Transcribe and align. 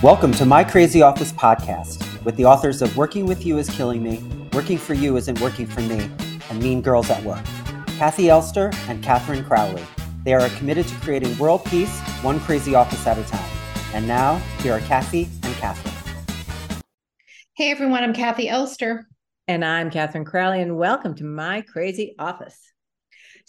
Welcome 0.00 0.30
to 0.34 0.44
My 0.44 0.62
Crazy 0.62 1.02
Office 1.02 1.32
podcast 1.32 2.22
with 2.22 2.36
the 2.36 2.44
authors 2.44 2.82
of 2.82 2.96
Working 2.96 3.26
with 3.26 3.44
You 3.44 3.58
is 3.58 3.68
Killing 3.68 4.00
Me, 4.00 4.22
Working 4.52 4.78
for 4.78 4.94
You 4.94 5.16
Isn't 5.16 5.40
Working 5.40 5.66
for 5.66 5.80
Me, 5.80 6.08
and 6.48 6.62
Mean 6.62 6.80
Girls 6.80 7.10
at 7.10 7.20
Work. 7.24 7.42
Kathi 7.98 8.28
Elster 8.28 8.70
and 8.86 9.02
Katherine 9.02 9.44
Crowley. 9.44 9.82
They 10.22 10.34
are 10.34 10.48
committed 10.50 10.86
to 10.86 10.94
creating 11.00 11.36
world 11.36 11.64
peace, 11.64 11.98
one 12.22 12.38
crazy 12.38 12.76
office 12.76 13.04
at 13.08 13.18
a 13.18 13.24
time. 13.24 13.50
And 13.92 14.06
now, 14.06 14.36
here 14.60 14.74
are 14.74 14.80
Kathi 14.82 15.28
and 15.42 15.52
Katherine. 15.56 15.94
Hey 17.56 17.72
everyone, 17.72 18.04
I'm 18.04 18.14
Kathi 18.14 18.46
Elster. 18.46 19.08
And 19.48 19.64
I'm 19.64 19.90
Katherine 19.90 20.24
Crowley, 20.24 20.62
and 20.62 20.76
welcome 20.76 21.16
to 21.16 21.24
My 21.24 21.62
Crazy 21.62 22.14
Office. 22.20 22.56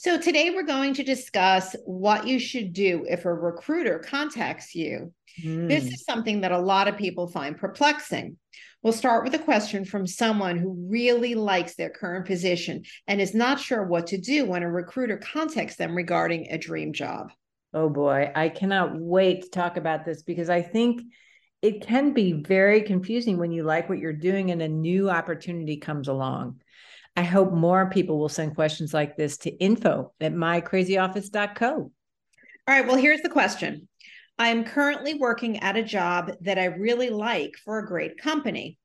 So, 0.02 0.18
today 0.18 0.52
we're 0.52 0.63
going 0.63 0.93
to 0.93 1.04
discuss 1.04 1.75
what 1.84 2.25
you 2.25 2.39
should 2.39 2.71
do 2.71 3.05
if 3.09 3.25
a 3.25 3.34
recruiter 3.34 3.99
contacts 3.99 4.73
you. 4.73 5.13
Mm. 5.43 5.68
This 5.68 5.88
is 5.88 6.05
something 6.05 6.39
that 6.39 6.54
a 6.54 6.57
lot 6.57 6.88
of 6.88 6.95
people 6.95 7.27
find 7.27 7.57
perplexing. 7.57 8.38
We'll 8.81 8.93
start 8.93 9.26
with 9.26 9.34
a 9.34 9.40
question 9.40 9.84
from 9.84 10.07
someone 10.07 10.57
who 10.57 10.88
really 10.90 11.35
likes 11.35 11.76
their 11.76 11.90
current 11.90 12.26
position 12.27 12.84
and 13.07 13.20
is 13.20 13.35
not 13.35 13.59
sure 13.59 13.84
what 13.84 14.07
to 14.07 14.17
do 14.17 14.45
when 14.45 14.63
a 14.63 14.71
recruiter 14.71 15.17
contacts 15.17 15.76
them 15.76 15.93
regarding 15.93 16.48
a 16.49 16.57
dream 16.57 16.93
job. 16.93 17.34
Oh 17.73 17.90
boy, 17.90 18.31
I 18.34 18.48
cannot 18.48 18.98
wait 18.98 19.41
to 19.41 19.49
talk 19.49 19.76
about 19.76 20.05
this 20.05 20.23
because 20.23 20.49
I 20.49 20.62
think 20.62 21.02
it 21.62 21.85
can 21.85 22.13
be 22.13 22.31
very 22.31 22.84
confusing 22.84 23.38
when 23.38 23.52
you 23.52 23.63
like 23.63 23.90
what 23.90 23.99
you're 23.99 24.13
doing 24.13 24.52
and 24.52 24.62
a 24.62 24.70
new 24.70 25.09
opportunity 25.09 25.76
comes 25.76 26.07
along. 26.07 26.62
I 27.16 27.23
hope 27.23 27.52
more 27.52 27.90
people 27.90 28.18
will 28.18 28.30
send 28.30 28.55
questions 28.55 28.94
like 28.94 29.18
this 29.18 29.38
to 29.40 29.49
info 29.49 30.13
at 30.22 30.34
mycrazyoffice.co. 30.34 31.73
All 31.76 31.91
right, 32.68 32.85
well, 32.85 32.95
here's 32.98 33.22
the 33.22 33.30
question. 33.30 33.88
I 34.38 34.49
am 34.49 34.63
currently 34.63 35.16
working 35.16 35.59
at 35.59 35.76
a 35.76 35.84
job 35.84 36.32
that 36.41 36.58
I 36.58 36.66
really 36.66 37.09
like 37.09 37.55
for 37.66 37.80
a 37.80 37.88
great 37.88 38.18
company. 38.18 38.77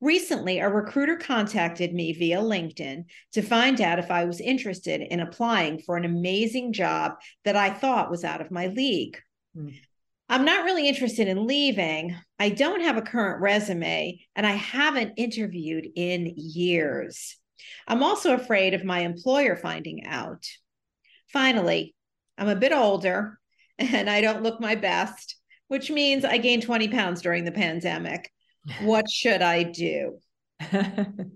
Recently, 0.00 0.58
a 0.58 0.68
recruiter 0.68 1.16
contacted 1.16 1.92
me 1.92 2.12
via 2.12 2.38
LinkedIn 2.38 3.04
to 3.32 3.42
find 3.42 3.80
out 3.80 3.98
if 3.98 4.10
I 4.10 4.24
was 4.24 4.40
interested 4.40 5.00
in 5.00 5.20
applying 5.20 5.80
for 5.80 5.96
an 5.96 6.04
amazing 6.04 6.72
job 6.72 7.12
that 7.44 7.56
I 7.56 7.70
thought 7.70 8.10
was 8.10 8.24
out 8.24 8.40
of 8.40 8.50
my 8.50 8.68
league. 8.68 9.18
Mm. 9.56 9.74
I'm 10.28 10.46
not 10.46 10.64
really 10.64 10.88
interested 10.88 11.28
in 11.28 11.46
leaving. 11.46 12.16
I 12.38 12.48
don't 12.48 12.80
have 12.80 12.96
a 12.96 13.02
current 13.02 13.42
resume 13.42 14.18
and 14.34 14.46
I 14.46 14.52
haven't 14.52 15.12
interviewed 15.18 15.86
in 15.94 16.32
years. 16.36 17.36
I'm 17.86 18.02
also 18.02 18.34
afraid 18.34 18.74
of 18.74 18.84
my 18.84 19.00
employer 19.00 19.56
finding 19.56 20.06
out. 20.06 20.46
Finally, 21.32 21.94
I'm 22.38 22.48
a 22.48 22.56
bit 22.56 22.72
older 22.72 23.38
and 23.78 24.08
I 24.08 24.20
don't 24.20 24.42
look 24.42 24.60
my 24.60 24.74
best, 24.74 25.36
which 25.68 25.90
means 25.90 26.24
I 26.24 26.38
gained 26.38 26.62
20 26.62 26.88
pounds 26.88 27.22
during 27.22 27.44
the 27.44 27.52
pandemic. 27.52 28.30
What 28.82 29.10
should 29.10 29.42
I 29.42 29.62
do? 29.62 30.18
and 30.60 31.30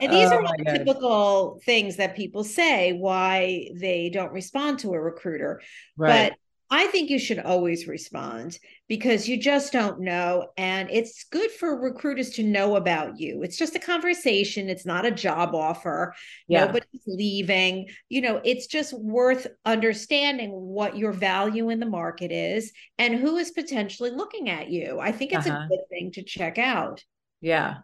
these 0.00 0.32
oh 0.32 0.36
are 0.36 0.42
all 0.42 0.54
typical 0.66 1.60
things 1.64 1.96
that 1.96 2.16
people 2.16 2.42
say 2.42 2.92
why 2.92 3.68
they 3.78 4.10
don't 4.10 4.32
respond 4.32 4.78
to 4.80 4.92
a 4.92 5.00
recruiter. 5.00 5.60
Right. 5.96 6.30
But 6.30 6.38
I 6.72 6.86
think 6.86 7.10
you 7.10 7.18
should 7.18 7.40
always 7.40 7.88
respond 7.88 8.58
because 8.88 9.28
you 9.28 9.36
just 9.36 9.72
don't 9.72 10.00
know. 10.00 10.48
And 10.56 10.88
it's 10.90 11.24
good 11.24 11.50
for 11.50 11.80
recruiters 11.80 12.30
to 12.30 12.44
know 12.44 12.76
about 12.76 13.18
you. 13.18 13.42
It's 13.42 13.56
just 13.56 13.74
a 13.74 13.80
conversation, 13.80 14.68
it's 14.68 14.86
not 14.86 15.04
a 15.04 15.10
job 15.10 15.54
offer. 15.54 16.14
Yeah. 16.46 16.66
Nobody's 16.66 17.02
leaving. 17.08 17.88
You 18.08 18.20
know, 18.20 18.40
it's 18.44 18.68
just 18.68 18.92
worth 18.96 19.48
understanding 19.64 20.50
what 20.52 20.96
your 20.96 21.12
value 21.12 21.70
in 21.70 21.80
the 21.80 21.86
market 21.86 22.30
is 22.30 22.72
and 22.98 23.14
who 23.14 23.36
is 23.36 23.50
potentially 23.50 24.10
looking 24.10 24.48
at 24.48 24.70
you. 24.70 25.00
I 25.00 25.10
think 25.10 25.32
it's 25.32 25.48
uh-huh. 25.48 25.64
a 25.64 25.68
good 25.68 25.88
thing 25.90 26.12
to 26.12 26.22
check 26.22 26.56
out. 26.56 27.02
Yeah. 27.40 27.78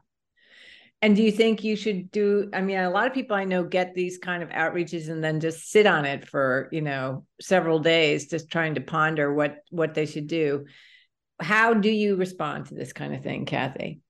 And 1.03 1.15
do 1.15 1.23
you 1.23 1.31
think 1.31 1.63
you 1.63 1.77
should 1.77 2.11
do? 2.11 2.49
I 2.53 2.63
mean, 2.63 2.79
a 2.79 2.91
lot 2.91 3.07
of 3.07 3.13
people 3.13 3.37
I 3.37 3.45
know 3.45 3.65
get 3.65 3.95
these 3.95 4.19
kind 4.19 4.43
of 4.43 4.49
outreaches 4.49 5.09
and 5.11 5.23
then 5.23 5.41
just 5.41 5.71
sit 5.71 5.87
on 5.87 6.05
it 6.05 6.27
for 6.27 6.69
you 6.73 6.81
know 6.81 7.27
several 7.41 7.79
days, 7.81 8.29
just 8.29 8.51
trying 8.51 8.75
to 8.77 8.81
ponder 8.81 9.33
what 9.33 9.59
what 9.71 9.95
they 9.95 10.07
should 10.07 10.27
do. 10.27 10.65
How 11.39 11.75
do 11.75 11.91
you 11.91 12.17
respond 12.17 12.67
to 12.67 12.75
this 12.75 12.95
kind 12.95 13.15
of 13.15 13.23
thing, 13.23 13.45
Kathi? 13.45 14.01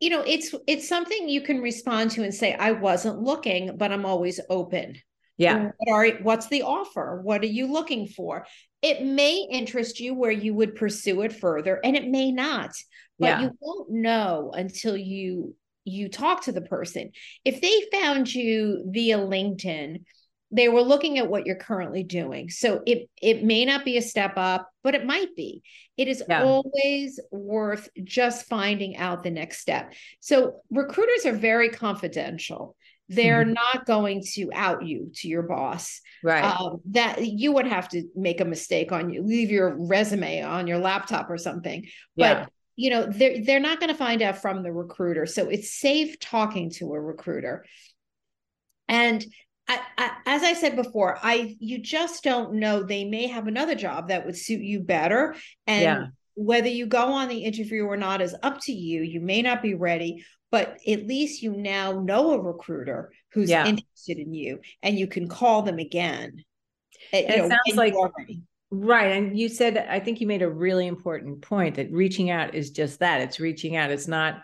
You 0.00 0.10
know, 0.10 0.22
it's 0.26 0.54
it's 0.66 0.88
something 0.88 1.28
you 1.28 1.40
can 1.40 1.60
respond 1.60 2.10
to 2.12 2.24
and 2.24 2.34
say, 2.34 2.52
"I 2.52 2.72
wasn't 2.72 3.22
looking, 3.22 3.76
but 3.76 3.92
I'm 3.92 4.04
always 4.04 4.40
open." 4.50 4.96
Yeah. 5.36 5.70
What 5.78 5.92
are, 5.92 6.08
what's 6.22 6.48
the 6.48 6.62
offer? 6.62 7.20
What 7.22 7.42
are 7.42 7.46
you 7.46 7.70
looking 7.72 8.08
for? 8.08 8.44
It 8.82 9.04
may 9.04 9.46
interest 9.50 10.00
you 10.00 10.14
where 10.14 10.32
you 10.32 10.52
would 10.52 10.74
pursue 10.74 11.22
it 11.22 11.32
further, 11.32 11.80
and 11.84 11.96
it 11.96 12.08
may 12.08 12.32
not. 12.32 12.72
But 13.20 13.26
yeah. 13.26 13.40
you 13.42 13.50
won't 13.60 13.90
know 13.90 14.52
until 14.54 14.96
you 14.96 15.54
you 15.88 16.08
talk 16.08 16.44
to 16.44 16.52
the 16.52 16.60
person. 16.60 17.12
If 17.44 17.60
they 17.60 17.98
found 17.98 18.32
you 18.32 18.84
via 18.86 19.18
LinkedIn, 19.18 20.04
they 20.50 20.68
were 20.68 20.82
looking 20.82 21.18
at 21.18 21.28
what 21.28 21.46
you're 21.46 21.56
currently 21.56 22.02
doing. 22.02 22.48
So 22.48 22.82
it 22.86 23.08
it 23.20 23.44
may 23.44 23.64
not 23.64 23.84
be 23.84 23.98
a 23.98 24.02
step 24.02 24.34
up, 24.36 24.68
but 24.82 24.94
it 24.94 25.04
might 25.04 25.36
be. 25.36 25.62
It 25.96 26.08
is 26.08 26.22
yeah. 26.28 26.42
always 26.42 27.20
worth 27.30 27.88
just 28.02 28.46
finding 28.46 28.96
out 28.96 29.22
the 29.22 29.30
next 29.30 29.58
step. 29.58 29.92
So 30.20 30.60
recruiters 30.70 31.26
are 31.26 31.36
very 31.36 31.68
confidential. 31.68 32.76
They're 33.10 33.44
mm-hmm. 33.44 33.54
not 33.54 33.86
going 33.86 34.22
to 34.34 34.50
out 34.54 34.86
you 34.86 35.10
to 35.16 35.28
your 35.28 35.42
boss. 35.42 36.00
Right. 36.22 36.44
Um, 36.44 36.80
that 36.90 37.26
you 37.26 37.52
would 37.52 37.66
have 37.66 37.88
to 37.90 38.04
make 38.14 38.40
a 38.40 38.44
mistake 38.44 38.92
on 38.92 39.10
you, 39.10 39.22
leave 39.22 39.50
your 39.50 39.76
resume 39.78 40.42
on 40.42 40.66
your 40.66 40.78
laptop 40.78 41.30
or 41.30 41.38
something. 41.38 41.86
Yeah. 42.16 42.44
But 42.44 42.52
you 42.78 42.90
know 42.90 43.06
they're 43.10 43.44
they're 43.44 43.60
not 43.60 43.80
going 43.80 43.90
to 43.90 43.98
find 43.98 44.22
out 44.22 44.40
from 44.40 44.62
the 44.62 44.72
recruiter 44.72 45.26
so 45.26 45.48
it's 45.48 45.72
safe 45.72 46.18
talking 46.20 46.70
to 46.70 46.94
a 46.94 47.00
recruiter 47.00 47.64
and 48.88 49.26
I, 49.70 49.80
I, 49.98 50.10
as 50.24 50.42
I 50.44 50.54
said 50.54 50.76
before, 50.76 51.18
I 51.22 51.54
you 51.60 51.78
just 51.78 52.24
don't 52.24 52.54
know. 52.54 52.82
They 52.82 53.04
may 53.04 53.26
have 53.26 53.46
another 53.46 53.74
job 53.74 54.08
that 54.08 54.24
would 54.24 54.34
suit 54.34 54.62
you 54.62 54.80
better, 54.80 55.34
and 55.66 55.82
yeah. 55.82 56.06
whether 56.36 56.68
you 56.68 56.86
go 56.86 57.12
on 57.12 57.28
the 57.28 57.44
interview 57.44 57.84
or 57.84 57.98
not 57.98 58.22
is 58.22 58.34
up 58.42 58.62
to 58.62 58.72
you. 58.72 59.02
You 59.02 59.20
may 59.20 59.42
not 59.42 59.60
be 59.60 59.74
ready, 59.74 60.24
but 60.50 60.78
at 60.88 61.06
least 61.06 61.42
you 61.42 61.54
now 61.54 62.00
know 62.00 62.32
a 62.32 62.40
recruiter 62.40 63.12
who's 63.32 63.50
yeah. 63.50 63.66
interested 63.66 64.16
in 64.16 64.32
you, 64.32 64.60
and 64.82 64.98
you 64.98 65.06
can 65.06 65.28
call 65.28 65.60
them 65.60 65.78
again. 65.78 66.42
Eh, 67.12 67.26
it, 67.28 67.36
know, 67.36 67.48
sounds 67.50 67.76
like 67.76 67.94
Right. 68.70 69.12
And 69.16 69.38
you 69.38 69.48
said, 69.48 69.78
I 69.78 69.98
think 69.98 70.20
you 70.20 70.26
made 70.26 70.42
a 70.42 70.50
really 70.50 70.86
important 70.86 71.40
point 71.40 71.76
that 71.76 71.90
reaching 71.90 72.30
out 72.30 72.54
is 72.54 72.70
just 72.70 73.00
that. 73.00 73.20
It's 73.22 73.40
reaching 73.40 73.76
out. 73.76 73.90
It's 73.90 74.08
not, 74.08 74.42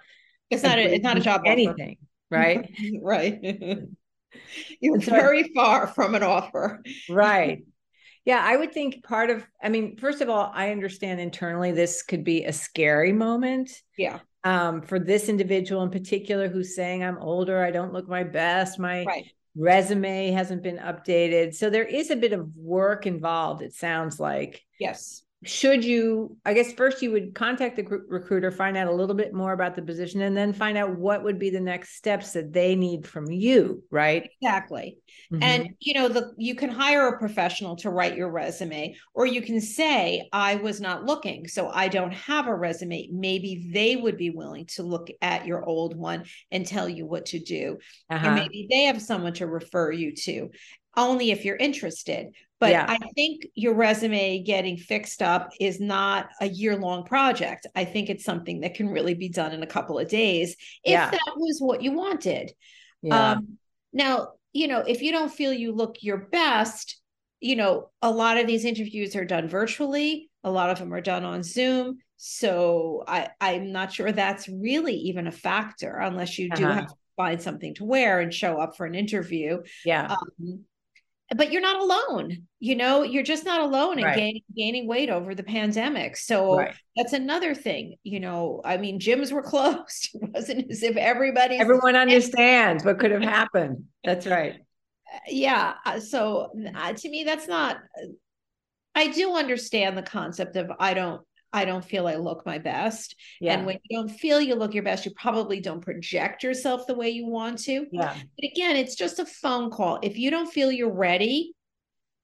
it's 0.51 0.63
not, 0.63 0.79
a, 0.79 0.95
it's 0.95 1.05
not 1.05 1.19
a 1.19 1.21
job 1.21 1.43
anything. 1.45 1.99
Offer. 2.33 2.41
Right. 2.43 2.71
right. 3.03 3.39
You're 4.81 4.99
very 4.99 5.53
far 5.55 5.87
from 5.87 6.15
an 6.15 6.23
offer. 6.23 6.83
right. 7.09 7.63
Yeah. 8.27 8.43
I 8.43 8.57
would 8.57 8.73
think 8.73 9.05
part 9.05 9.29
of, 9.29 9.47
I 9.63 9.69
mean, 9.69 9.99
first 9.99 10.23
of 10.23 10.31
all, 10.31 10.51
I 10.55 10.71
understand 10.71 11.21
internally 11.21 11.73
this 11.73 12.03
could 12.03 12.25
be 12.25 12.45
a 12.45 12.55
scary 12.55 13.13
moment. 13.13 13.71
Yeah. 13.99 14.21
Um, 14.45 14.81
for 14.81 14.99
this 14.99 15.29
individual 15.29 15.83
in 15.83 15.91
particular 15.91 16.49
who's 16.49 16.75
saying, 16.75 17.05
I'm 17.05 17.19
older, 17.19 17.63
I 17.63 17.71
don't 17.71 17.93
look 17.93 18.09
my 18.09 18.25
best, 18.25 18.79
my 18.79 19.05
right 19.05 19.27
resume 19.57 20.31
hasn't 20.31 20.63
been 20.63 20.79
updated. 20.79 21.55
So 21.55 21.71
there 21.71 21.85
is 21.85 22.11
a 22.11 22.17
bit 22.17 22.33
of 22.33 22.57
work 22.57 23.07
involved, 23.07 23.63
it 23.63 23.75
sounds 23.75 24.19
like. 24.21 24.63
Yes 24.79 25.24
should 25.45 25.85
you 25.85 26.37
i 26.45 26.53
guess 26.53 26.73
first 26.73 27.03
you 27.03 27.11
would 27.11 27.35
contact 27.35 27.77
the 27.77 27.83
recruiter 28.09 28.51
find 28.51 28.77
out 28.77 28.89
a 28.89 28.93
little 28.93 29.15
bit 29.15 29.33
more 29.33 29.53
about 29.53 29.75
the 29.75 29.83
position 29.83 30.23
and 30.23 30.37
then 30.37 30.53
find 30.53 30.77
out 30.77 30.97
what 30.99 31.23
would 31.23 31.39
be 31.39 31.51
the 31.51 31.61
next 31.61 31.97
steps 31.97 32.33
that 32.33 32.53
they 32.53 32.75
need 32.75 33.07
from 33.07 33.31
you 33.31 33.83
right? 33.91 34.29
Exactly. 34.41 34.99
Mm-hmm. 35.33 35.43
and 35.43 35.69
you 35.81 35.95
know 35.95 36.09
the 36.09 36.33
you 36.37 36.55
can 36.55 36.71
hire 36.71 37.09
a 37.09 37.19
professional 37.19 37.77
to 37.77 37.91
write 37.91 38.17
your 38.17 38.31
resume 38.31 38.95
or 39.15 39.27
you 39.27 39.41
can 39.41 39.61
say 39.61 40.29
i 40.33 40.57
was 40.57 40.81
not 40.81 41.05
looking 41.05 41.47
so 41.47 41.69
i 41.69 41.89
don't 41.89 42.13
have 42.13 42.47
a 42.47 42.55
resume. 42.55 43.09
Maybe 43.13 43.71
they 43.73 43.97
would 43.97 44.17
be 44.17 44.31
willing 44.31 44.67
to 44.75 44.83
look 44.83 45.09
at 45.21 45.47
your 45.47 45.65
old 45.65 45.97
one 45.97 46.25
and 46.51 46.67
tell 46.67 46.89
you 46.89 47.07
what 47.07 47.27
to 47.27 47.39
do. 47.39 47.79
Uh-huh. 48.11 48.29
or 48.29 48.35
maybe 48.35 48.67
they 48.71 48.85
have 48.85 49.01
someone 49.01 49.35
to 49.35 49.47
refer 49.47 49.91
you 49.91 50.15
to 50.15 50.51
only 50.97 51.31
if 51.31 51.45
you're 51.45 51.57
interested 51.57 52.33
but 52.65 52.71
yeah. 52.71 52.87
I 52.89 52.99
think 53.15 53.47
your 53.55 53.75
resume 53.75 54.43
getting 54.43 54.79
fixed 54.79 55.21
up 55.21 55.51
is 55.61 55.81
not 55.81 56.31
a 56.41 56.49
year 56.49 56.77
long 56.77 57.05
project. 57.05 57.67
I 57.75 57.85
think 57.85 58.09
it's 58.09 58.25
something 58.25 58.61
that 58.61 58.73
can 58.73 58.89
really 58.89 59.13
be 59.13 59.29
done 59.29 59.53
in 59.53 59.63
a 59.63 59.67
couple 59.67 59.99
of 59.99 60.09
days 60.09 60.53
if 60.83 60.93
yeah. 60.93 61.11
that 61.11 61.33
was 61.37 61.59
what 61.61 61.83
you 61.83 61.93
wanted. 61.93 62.53
Yeah. 63.03 63.33
Um, 63.33 63.59
now, 63.93 64.29
you 64.55 64.69
know, 64.69 64.79
if 64.79 65.03
you 65.03 65.13
don't 65.13 65.31
feel 65.31 65.53
you 65.53 65.73
look 65.73 65.97
your 66.01 66.17
best, 66.17 66.99
you 67.39 67.55
know, 67.55 67.91
a 68.01 68.11
lot 68.11 68.39
of 68.39 68.47
these 68.47 68.65
interviews 68.65 69.15
are 69.15 69.27
done 69.27 69.47
virtually, 69.47 70.31
a 70.43 70.51
lot 70.51 70.71
of 70.71 70.79
them 70.79 70.95
are 70.95 71.03
done 71.03 71.25
on 71.25 71.43
Zoom. 71.43 71.99
So 72.17 73.05
I, 73.07 73.29
I'm 73.43 73.73
not 73.73 73.93
sure 73.93 74.11
that's 74.11 74.49
really 74.49 74.95
even 74.95 75.27
a 75.27 75.33
factor 75.33 75.99
unless 75.99 76.39
you 76.39 76.49
do 76.49 76.65
uh-huh. 76.65 76.75
have 76.75 76.87
to 76.87 76.95
find 77.19 77.43
something 77.43 77.75
to 77.75 77.85
wear 77.85 78.21
and 78.21 78.33
show 78.33 78.59
up 78.59 78.75
for 78.75 78.87
an 78.87 78.95
interview. 78.95 79.59
Yeah. 79.85 80.17
Um, 80.41 80.65
but 81.35 81.51
you're 81.53 81.63
not 81.63 81.81
alone. 81.81 82.47
You 82.61 82.77
know, 82.77 83.03
you're 83.03 83.23
just 83.23 83.45
not 83.45 83.61
alone 83.61 83.99
in 83.99 84.05
Right. 84.05 84.17
gaining 84.17 84.43
gaining 84.57 84.87
weight 84.87 85.11
over 85.11 85.35
the 85.35 85.43
pandemic. 85.43 86.17
So 86.17 86.57
Right. 86.57 86.75
that's 86.97 87.13
another 87.13 87.55
thing. 87.55 87.97
You 88.03 88.21
know, 88.21 88.61
I 88.65 88.77
mean, 88.77 89.01
gyms 89.01 89.33
were 89.33 89.43
closed. 89.53 90.11
It 90.15 90.31
wasn't 90.35 90.71
as 90.71 90.83
if 90.83 90.97
everybody 90.97 91.57
Everyone 91.59 91.97
understands 91.97 92.85
what 92.85 92.99
could 92.99 93.11
have 93.11 93.23
happened. 93.39 93.85
That's 94.05 94.27
right. 94.27 94.57
yeah 95.29 95.75
uh, 95.87 96.01
so 96.01 96.51
uh, 96.75 96.93
to 96.93 97.09
me 97.09 97.23
that's 97.23 97.47
not 97.47 97.77
i 98.97 99.07
do 99.07 99.35
understand 99.37 99.97
the 99.97 100.03
concept 100.03 100.57
of 100.57 100.73
i 100.81 100.93
don't 100.93 101.23
i 101.55 101.65
don't 101.65 101.85
feel 101.85 102.07
i 102.07 102.17
look 102.17 102.45
my 102.45 102.59
best 102.59 103.15
Yeah. 103.41 103.55
and 103.55 103.65
when 103.67 103.79
you 103.85 103.97
don't 103.99 104.11
feel 104.11 104.41
you 104.41 104.55
look 104.55 104.75
your 104.75 104.83
best 104.83 105.07
you 105.07 105.13
probably 105.13 105.61
don't 105.61 105.81
project 105.81 106.43
yourself 106.43 106.87
the 106.87 106.95
way 106.95 107.09
you 107.11 107.27
want 107.27 107.59
to 107.61 107.87
yeah. 107.91 108.15
but 108.15 108.45
again 108.53 108.77
it's 108.77 108.95
just 108.97 109.19
a 109.19 109.25
phone 109.27 109.71
call 109.71 109.99
if 110.03 110.19
you 110.19 110.31
don't 110.31 110.53
feel 110.53 110.71
you're 110.71 110.93
ready 110.93 111.55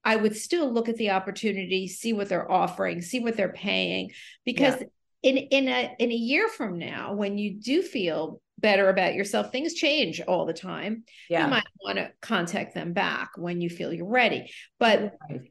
i 0.03 0.15
would 0.15 0.35
still 0.35 0.71
look 0.71 0.89
at 0.89 0.97
the 0.97 1.09
opportunity 1.11 1.87
see 1.87 2.13
what 2.13 2.29
they're 2.29 2.51
offering 2.51 3.01
see 3.01 3.19
what 3.19 3.35
they're 3.37 3.53
paying 3.53 4.11
because 4.45 4.75
in 5.23 5.37
in 5.37 5.67
a 5.67 5.95
in 5.99 6.11
a 6.11 6.15
year 6.15 6.47
from 6.47 6.77
now 6.77 7.13
when 7.13 7.37
you 7.37 7.53
do 7.53 7.81
feel 7.81 8.41
better 8.59 8.89
about 8.89 9.15
yourself 9.15 9.51
things 9.51 9.73
change 9.73 10.21
all 10.21 10.45
the 10.45 10.53
time 10.53 11.03
Yeah. 11.29 11.45
you 11.45 11.49
might 11.49 11.67
want 11.83 11.97
to 11.97 12.11
contact 12.21 12.75
them 12.75 12.93
back 12.93 13.31
when 13.35 13.59
you 13.59 13.69
feel 13.71 13.91
you're 13.91 14.05
ready. 14.05 14.51
But 14.79 15.17
Right. 15.29 15.41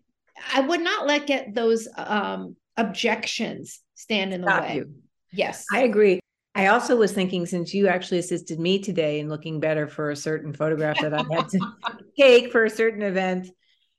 I 0.54 0.60
would 0.60 0.80
not 0.80 1.06
let 1.08 1.26
get 1.26 1.52
those 1.54 1.88
um, 1.96 2.56
objections 2.80 3.80
stand 3.94 4.32
in 4.32 4.40
the 4.40 4.48
Stop 4.48 4.62
way. 4.62 4.76
you. 4.76 4.94
Yes. 5.32 5.64
I 5.72 5.82
agree. 5.82 6.20
I 6.54 6.66
also 6.66 6.96
was 6.96 7.12
thinking 7.12 7.46
since 7.46 7.72
you 7.72 7.86
actually 7.86 8.18
assisted 8.18 8.58
me 8.58 8.80
today 8.80 9.20
in 9.20 9.28
looking 9.28 9.60
better 9.60 9.86
for 9.86 10.10
a 10.10 10.16
certain 10.16 10.52
photograph 10.52 10.98
that 11.00 11.14
I 11.14 11.24
had 11.32 11.48
to 11.50 11.60
take 12.18 12.50
for 12.50 12.64
a 12.64 12.70
certain 12.70 13.02
event, 13.02 13.48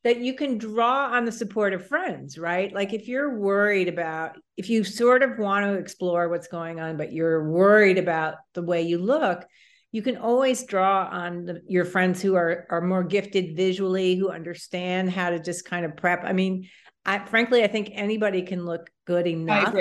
that 0.04 0.18
you 0.18 0.34
can 0.34 0.58
draw 0.58 1.12
on 1.12 1.26
the 1.26 1.32
support 1.32 1.74
of 1.74 1.88
friends, 1.88 2.38
right? 2.38 2.74
Like 2.74 2.92
if 2.92 3.08
you're 3.08 3.40
worried 3.40 3.88
about, 3.88 4.38
if 4.58 4.70
you 4.70 4.84
sort 4.84 5.24
of 5.24 5.38
want 5.38 5.66
to 5.66 5.74
explore 5.74 6.28
what's 6.28 6.48
going 6.48 6.80
on, 6.80 6.98
but 6.98 7.14
you're 7.14 7.50
worried 7.50 7.98
about 7.98 8.36
the 8.54 8.64
way 8.64 8.82
you 8.82 8.98
look, 8.98 9.46
you 9.92 10.02
can 10.02 10.18
always 10.18 10.64
draw 10.64 11.08
on 11.12 11.46
the, 11.46 11.62
your 11.68 11.86
friends 11.86 12.22
who 12.22 12.36
are 12.36 12.66
are 12.70 12.82
more 12.82 13.04
gifted 13.04 13.56
visually, 13.56 14.16
who 14.16 14.30
understand 14.30 15.12
how 15.12 15.30
to 15.30 15.40
just 15.40 15.66
kind 15.66 15.86
of 15.86 15.98
prep. 15.98 16.24
I 16.24 16.34
mean, 16.34 16.70
I 17.06 17.20
frankly, 17.20 17.64
I 17.64 17.68
think 17.68 17.90
anybody 17.94 18.42
can 18.44 18.66
look 18.66 18.90
good 19.06 19.28
enough 19.28 19.76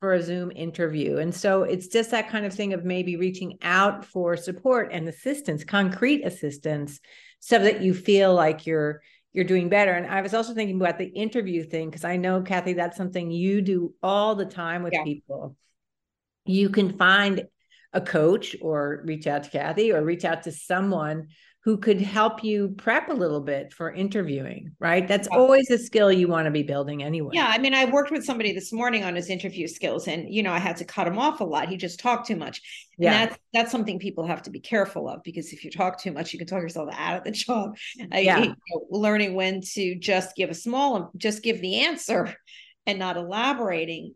for 0.00 0.12
a 0.14 0.22
Zoom 0.22 0.50
interview. 0.50 1.18
And 1.18 1.34
so 1.34 1.62
it's 1.62 1.86
just 1.86 2.10
that 2.10 2.28
kind 2.28 2.44
of 2.44 2.52
thing 2.52 2.72
of 2.74 2.84
maybe 2.84 3.16
reaching 3.16 3.58
out 3.62 4.04
for 4.04 4.36
support 4.36 4.90
and 4.92 5.08
assistance, 5.08 5.64
concrete 5.64 6.22
assistance, 6.22 7.00
so 7.40 7.58
that 7.58 7.80
you 7.80 7.94
feel 7.94 8.34
like 8.34 8.66
you're 8.66 9.02
you're 9.32 9.44
doing 9.44 9.68
better. 9.68 9.92
And 9.92 10.06
I 10.06 10.22
was 10.22 10.32
also 10.32 10.54
thinking 10.54 10.80
about 10.80 10.98
the 10.98 11.06
interview 11.06 11.62
thing 11.62 11.90
because 11.90 12.04
I 12.04 12.16
know 12.16 12.40
Kathi, 12.40 12.74
that's 12.74 12.96
something 12.96 13.30
you 13.30 13.60
do 13.60 13.94
all 14.02 14.34
the 14.34 14.46
time 14.46 14.82
with 14.82 14.94
Yeah. 14.94 15.04
people. 15.04 15.56
You 16.46 16.70
can 16.70 16.96
find 16.96 17.44
a 17.92 18.00
coach 18.00 18.56
or 18.62 19.02
reach 19.04 19.26
out 19.26 19.44
to 19.44 19.50
Kathi 19.50 19.92
or 19.92 20.02
reach 20.02 20.24
out 20.24 20.44
to 20.44 20.52
someone 20.52 21.28
who 21.66 21.76
could 21.76 22.00
help 22.00 22.44
you 22.44 22.68
prep 22.78 23.08
a 23.08 23.12
little 23.12 23.40
bit 23.40 23.72
for 23.72 23.92
interviewing, 23.92 24.70
right? 24.78 25.08
That's 25.08 25.26
always 25.26 25.68
a 25.68 25.76
skill 25.78 26.12
you 26.12 26.28
want 26.28 26.44
to 26.44 26.52
be 26.52 26.62
building 26.62 27.02
anyway. 27.02 27.30
Yeah, 27.34 27.50
I 27.52 27.58
mean, 27.58 27.74
I 27.74 27.86
worked 27.86 28.12
with 28.12 28.24
somebody 28.24 28.52
this 28.52 28.72
morning 28.72 29.02
on 29.02 29.16
his 29.16 29.28
interview 29.28 29.66
skills, 29.66 30.06
and 30.06 30.32
you 30.32 30.44
know, 30.44 30.52
I 30.52 30.60
had 30.60 30.76
to 30.76 30.84
cut 30.84 31.08
him 31.08 31.18
off 31.18 31.40
a 31.40 31.44
lot. 31.44 31.68
He 31.68 31.76
just 31.76 31.98
talked 31.98 32.28
too 32.28 32.36
much, 32.36 32.60
and 32.98 33.04
Yeah. 33.04 33.26
that's 33.26 33.38
that's 33.52 33.72
something 33.72 33.98
people 33.98 34.24
have 34.28 34.42
to 34.42 34.50
be 34.50 34.60
careful 34.60 35.08
of 35.08 35.24
because 35.24 35.52
if 35.52 35.64
you 35.64 35.72
talk 35.72 36.00
too 36.00 36.12
much, 36.12 36.32
you 36.32 36.38
can 36.38 36.46
talk 36.46 36.62
yourself 36.62 36.88
out 36.96 37.18
of 37.18 37.24
the 37.24 37.32
job. 37.44 37.76
I- 38.12 38.20
Yeah. 38.20 38.42
you 38.44 38.48
know, 38.50 38.86
learning 38.88 39.34
when 39.34 39.60
to 39.74 39.96
just 39.96 40.36
give 40.36 40.50
a 40.50 40.54
small, 40.54 41.10
just 41.16 41.42
give 41.42 41.60
the 41.60 41.80
answer, 41.80 42.32
and 42.86 43.00
not 43.00 43.16
elaborating 43.16 44.14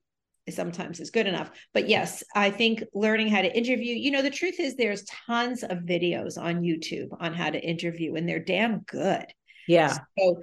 sometimes 0.49 1.01
is 1.01 1.11
good 1.11 1.27
enough. 1.27 1.51
But 1.75 1.89
yes, 1.89 2.23
I 2.35 2.51
think 2.51 2.83
learning 2.95 3.29
how 3.29 3.43
to 3.43 3.57
interview. 3.57 3.95
You 3.95 4.11
know, 4.11 4.23
the 4.23 4.31
truth 4.31 4.59
is, 4.59 4.75
there's 4.77 5.05
tons 5.27 5.63
of 5.63 5.79
videos 5.81 6.39
on 6.39 6.63
YouTube 6.63 7.09
on 7.21 7.35
how 7.35 7.51
to 7.51 7.61
interview, 7.61 8.15
and 8.15 8.29
they're 8.29 8.39
damn 8.39 8.81
good. 8.81 9.25
Yeah. 9.69 9.97
So, 10.19 10.41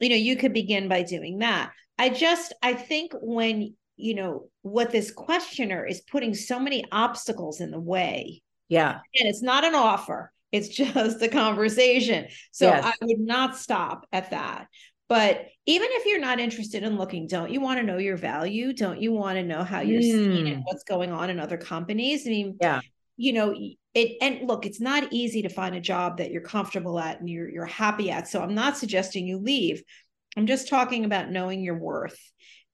you 0.00 0.08
know, 0.08 0.16
you 0.16 0.36
could 0.36 0.52
begin 0.52 0.88
by 0.88 1.02
doing 1.02 1.38
that. 1.38 1.72
I 1.98 2.08
just, 2.08 2.54
I 2.62 2.72
think 2.74 3.12
when, 3.20 3.74
you 3.96 4.14
know, 4.14 4.48
what 4.62 4.90
this 4.90 5.10
questioner 5.10 5.84
is 5.84 6.00
putting 6.00 6.32
so 6.34 6.58
many 6.58 6.84
obstacles 6.90 7.60
in 7.60 7.70
the 7.70 7.80
way, 7.80 8.42
Yeah. 8.68 8.92
and 8.92 9.28
it's 9.28 9.42
not 9.42 9.64
an 9.64 9.74
offer, 9.74 10.32
it's 10.52 10.68
just 10.74 11.20
a 11.20 11.28
conversation. 11.28 12.28
So 12.52 12.68
Yes. 12.68 12.84
I 12.84 12.92
would 13.02 13.20
not 13.20 13.58
stop 13.58 14.06
at 14.12 14.30
that. 14.30 14.68
But 15.10 15.44
even 15.66 15.88
if 15.90 16.06
you're 16.06 16.20
not 16.20 16.40
interested 16.40 16.84
in 16.84 16.96
looking, 16.96 17.26
don't 17.26 17.50
you 17.50 17.60
want 17.60 17.78
to 17.80 17.84
know 17.84 17.98
your 17.98 18.16
value? 18.16 18.72
Don't 18.72 19.00
you 19.02 19.12
want 19.12 19.36
to 19.36 19.42
know 19.42 19.62
how 19.62 19.80
you're 19.80 20.00
seen 20.00 20.46
and 20.46 20.58
Mm. 20.58 20.62
what's 20.64 20.84
going 20.84 21.10
on 21.12 21.28
in 21.28 21.38
other 21.38 21.58
companies? 21.58 22.26
I 22.26 22.30
mean, 22.30 22.56
Yeah. 22.62 22.80
you 23.18 23.32
know 23.34 23.54
it 23.92 24.16
and 24.22 24.48
look 24.48 24.64
it's 24.64 24.80
not 24.80 25.12
easy 25.12 25.42
to 25.42 25.48
find 25.48 25.74
a 25.74 25.80
job 25.80 26.18
that 26.18 26.30
you're 26.30 26.40
comfortable 26.40 26.98
at 26.98 27.18
and 27.18 27.28
you're 27.28 27.50
you're 27.50 27.66
happy 27.66 28.08
at 28.08 28.28
so 28.28 28.40
i'm 28.40 28.54
not 28.54 28.76
suggesting 28.78 29.26
you 29.26 29.36
leave 29.38 29.82
i'm 30.36 30.46
just 30.46 30.68
talking 30.68 31.04
about 31.04 31.28
knowing 31.28 31.60
your 31.60 31.76
worth 31.76 32.16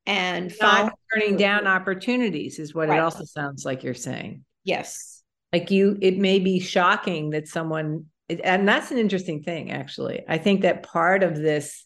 and 0.04 0.52
not 0.60 0.92
turning 1.10 1.38
down 1.38 1.66
opportunities 1.66 2.58
is 2.58 2.74
what 2.74 2.88
Right. 2.90 2.98
it 2.98 3.02
also 3.02 3.24
sounds 3.24 3.64
like 3.64 3.82
you're 3.82 3.94
saying 3.94 4.44
yes 4.62 5.22
like 5.54 5.70
you 5.70 5.96
it 6.02 6.18
may 6.18 6.38
be 6.38 6.60
shocking 6.60 7.30
that 7.30 7.48
someone 7.48 8.04
and 8.28 8.68
that's 8.68 8.90
an 8.90 8.98
interesting 8.98 9.42
thing 9.42 9.72
actually 9.72 10.22
i 10.28 10.36
think 10.36 10.60
that 10.60 10.82
part 10.82 11.22
of 11.22 11.34
this 11.34 11.85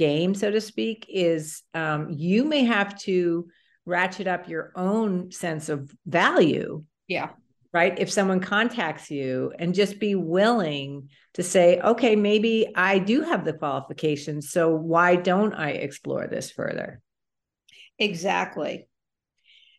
game 0.00 0.34
so 0.34 0.50
to 0.50 0.62
speak 0.62 1.04
is 1.10 1.62
um, 1.74 2.08
you 2.10 2.42
may 2.44 2.64
have 2.64 2.98
to 2.98 3.46
ratchet 3.84 4.26
up 4.26 4.48
your 4.48 4.72
own 4.74 5.30
sense 5.30 5.68
of 5.68 5.94
value. 6.06 6.82
Yeah. 7.06 7.30
Right? 7.72 7.98
If 7.98 8.10
someone 8.10 8.40
contacts 8.40 9.10
you 9.10 9.52
and 9.58 9.74
just 9.74 10.00
be 10.00 10.14
willing 10.14 11.10
to 11.34 11.42
say 11.44 11.78
okay 11.80 12.16
maybe 12.16 12.72
i 12.74 12.98
do 12.98 13.22
have 13.22 13.44
the 13.44 13.52
qualifications 13.52 14.50
so 14.50 14.74
why 14.74 15.14
don't 15.14 15.54
i 15.54 15.70
explore 15.70 16.26
this 16.26 16.50
further? 16.50 17.00
Exactly. 17.98 18.88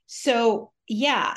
So 0.05 0.71
yeah 0.87 1.35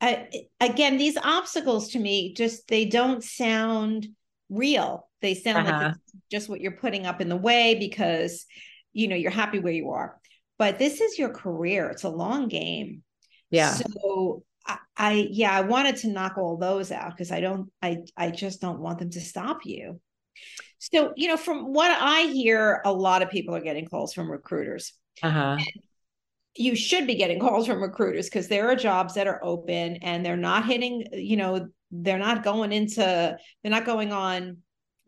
I, 0.00 0.28
again 0.60 0.98
these 0.98 1.16
obstacles 1.16 1.90
to 1.92 1.98
me 1.98 2.34
just 2.34 2.68
they 2.68 2.84
don't 2.84 3.24
sound 3.24 4.06
real 4.48 5.09
they 5.20 5.34
sound 5.34 5.66
Uh-huh. 5.66 5.66
like 5.66 5.80
it's 5.80 6.00
just 6.30 6.48
what 6.48 6.60
you're 6.60 6.72
putting 6.72 7.06
up 7.06 7.20
in 7.20 7.28
the 7.28 7.36
way 7.36 7.76
because 7.78 8.46
you 8.92 9.08
know 9.08 9.16
you're 9.16 9.30
happy 9.30 9.58
where 9.58 9.72
you 9.72 9.90
are 9.90 10.18
but 10.58 10.78
this 10.78 11.00
is 11.00 11.18
your 11.18 11.30
career 11.30 11.88
it's 11.90 12.04
a 12.04 12.08
long 12.08 12.48
game 12.48 13.02
yeah 13.50 13.82
So 13.82 14.44
I, 14.66 14.78
I 14.96 15.12
yeah, 15.30 15.52
I 15.52 15.62
wanted 15.62 15.96
to 15.98 16.08
knock 16.08 16.38
all 16.38 16.56
those 16.56 16.92
out 16.92 17.10
because 17.12 17.32
I 17.32 17.40
don't 17.40 17.70
I 17.82 17.98
I 18.16 18.30
just 18.30 18.60
don't 18.60 18.80
want 18.80 18.98
them 18.98 19.10
to 19.10 19.20
stop 19.20 19.64
you. 19.64 20.00
So, 20.78 21.12
you 21.16 21.28
know, 21.28 21.36
from 21.36 21.72
what 21.72 21.90
I 21.90 22.22
hear, 22.22 22.82
a 22.84 22.92
lot 22.92 23.22
of 23.22 23.30
people 23.30 23.54
are 23.54 23.60
getting 23.60 23.86
calls 23.86 24.14
from 24.14 24.30
recruiters. 24.30 24.94
uh-huh 25.22 25.64
You 26.56 26.74
should 26.74 27.06
be 27.06 27.14
getting 27.14 27.38
calls 27.38 27.66
from 27.66 27.80
recruiters 27.80 28.26
because 28.28 28.48
there 28.48 28.68
are 28.70 28.74
jobs 28.74 29.14
that 29.14 29.28
are 29.28 29.42
open 29.42 29.96
and 30.02 30.26
they're 30.26 30.36
not 30.36 30.66
hitting, 30.66 31.06
you 31.12 31.36
know, 31.36 31.68
they're 31.92 32.18
not 32.18 32.42
going 32.42 32.72
into, 32.72 33.36
they're 33.62 33.70
not 33.70 33.86
going 33.86 34.12
on, 34.12 34.58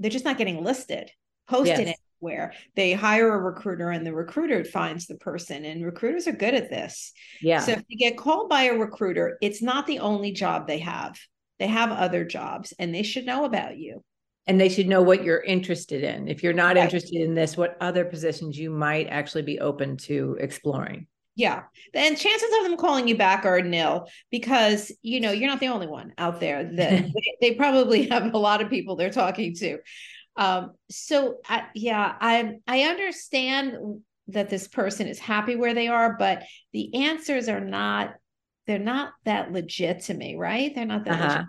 they're 0.02 0.11
just 0.11 0.25
not 0.25 0.38
getting 0.38 0.62
listed, 0.64 1.11
posted 1.49 1.88
Yes. 1.88 1.99
anywhere. 2.21 2.52
They 2.76 2.92
hire 2.92 3.32
a 3.35 3.38
recruiter 3.40 3.90
and 3.90 4.06
the 4.06 4.14
recruiter 4.14 4.64
finds 4.64 5.06
the 5.06 5.16
person, 5.16 5.64
and 5.64 5.85
recruiters 5.85 6.28
are 6.28 6.32
good 6.32 6.54
at 6.54 6.71
this. 6.71 7.12
yeah 7.40 7.61
So 7.61 7.73
if 7.73 7.82
you 7.88 7.99
get 7.99 8.16
called 8.18 8.49
by 8.49 8.64
a 8.64 8.75
recruiter, 8.78 9.38
it's 9.40 9.62
not 9.62 9.87
the 9.87 10.00
only 10.00 10.32
job 10.32 10.66
they 10.66 10.78
have. 10.80 11.18
They 11.59 11.68
have 11.68 11.92
other 11.92 12.25
jobs 12.25 12.73
and 12.78 12.94
they 12.94 13.02
should 13.04 13.26
know 13.26 13.44
about 13.44 13.76
you. 13.78 14.02
and 14.49 14.61
they 14.61 14.68
should 14.68 14.88
know 14.88 15.02
what 15.02 15.23
you're 15.23 15.40
interested 15.40 16.02
in. 16.02 16.26
If 16.26 16.42
you're 16.42 16.52
not 16.52 16.76
Right. 16.76 16.85
interested 16.85 17.21
in 17.23 17.35
this, 17.35 17.56
what 17.56 17.76
other 17.80 18.04
positions 18.04 18.59
you 18.59 18.71
might 18.71 19.06
actually 19.09 19.42
be 19.42 19.61
open 19.61 19.97
to 19.99 20.37
exploring. 20.40 21.06
Yeah. 21.35 21.62
And 21.95 22.19
chances 22.19 22.51
of 22.59 22.65
them 22.65 22.77
calling 22.77 23.09
you 23.09 23.17
back 23.17 23.47
are 23.47 23.62
nil 23.62 24.09
because, 24.31 24.93
you 25.03 25.21
know, 25.21 25.33
you're 25.33 25.49
not 25.49 25.61
the 25.61 25.69
only 25.69 25.87
one 25.87 26.12
out 26.19 26.41
there 26.41 26.65
that 26.77 27.07
they, 27.15 27.37
they 27.41 27.55
probably 27.55 28.09
have 28.09 28.35
a 28.35 28.39
lot 28.39 28.61
of 28.61 28.69
people 28.69 28.97
they're 28.97 29.11
talking 29.11 29.55
to. 29.57 29.79
Um, 30.37 30.73
so 30.91 31.37
I, 31.49 31.65
yeah, 31.75 32.15
I, 32.21 32.55
I 32.67 32.83
understand 32.83 34.03
that 34.29 34.51
this 34.51 34.69
person 34.69 35.09
is 35.09 35.19
happy 35.19 35.57
where 35.57 35.75
they 35.75 35.89
are, 35.89 36.17
but 36.19 36.45
the 36.73 36.95
answers 37.05 37.49
are 37.49 37.61
not, 37.61 38.15
they're 38.67 38.79
not 38.79 39.12
that 39.25 39.53
legit 39.53 40.03
to 40.05 40.15
me, 40.15 40.37
right? 40.37 40.75
They're 40.75 40.87
not 40.87 41.05
that 41.07 41.21
Uh-huh. 41.21 41.45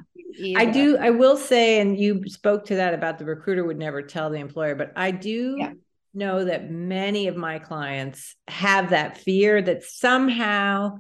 I 0.56 0.66
do, 0.66 0.98
I 0.98 1.12
will 1.12 1.38
say, 1.38 1.80
and 1.80 1.98
you 1.98 2.24
spoke 2.28 2.66
to 2.66 2.75
that 2.75 2.94
about 2.94 3.20
the 3.20 3.25
recruiter 3.25 3.63
would 3.63 3.78
never 3.78 4.02
tell 4.02 4.30
the 4.30 4.40
employer, 4.40 4.75
but 4.75 4.92
I 4.96 5.12
do 5.12 5.58
Yeah. 5.58 5.74
Know 6.13 6.46
that 6.46 6.70
many 6.70 7.27
of 7.27 7.36
my 7.36 7.60
clients 7.60 8.36
have 8.48 8.89
that 8.91 9.17
fear 9.17 9.62
that 9.62 9.84
somehow 9.84 10.98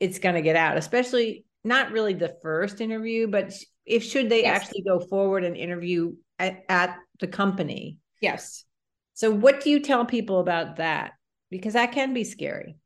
it's 0.00 0.18
going 0.18 0.34
to 0.34 0.42
get 0.42 0.56
out, 0.56 0.76
especially 0.76 1.44
not 1.62 1.92
really 1.92 2.14
the 2.14 2.36
first 2.42 2.80
interview, 2.80 3.26
but 3.26 3.52
if 3.86 4.02
should 4.02 4.28
they 4.28 4.44
Yes. 4.44 4.62
actually 4.62 4.82
go 4.82 5.00
forward 5.00 5.44
and 5.44 5.56
interview 5.56 6.14
at, 6.38 6.64
at 6.68 6.96
the 7.20 7.26
company, 7.26 7.98
Yes. 8.20 8.64
So, 9.12 9.30
what 9.30 9.60
do 9.62 9.70
you 9.70 9.80
tell 9.80 10.04
people 10.04 10.40
about 10.40 10.76
that? 10.76 11.12
Because 11.50 11.74
that 11.74 11.92
can 11.92 12.14
be 12.14 12.24
scary. 12.24 12.76